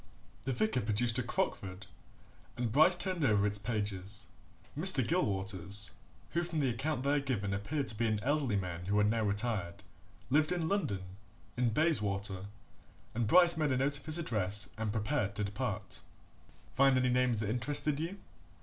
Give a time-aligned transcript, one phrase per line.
[0.41, 1.85] The vicar produced a "Crockford",
[2.57, 4.25] and Bryce turned over its pages.
[4.75, 5.07] Mr.
[5.07, 5.91] Gilwaters,
[6.31, 9.21] who from the account there given appeared to be an elderly man who had now
[9.23, 9.83] retired,
[10.31, 11.03] lived in London,
[11.55, 12.47] in Bayswater,
[13.13, 15.99] and Bryce made a note of his address and prepared to depart.
[16.73, 18.17] "Find any names that interested you?"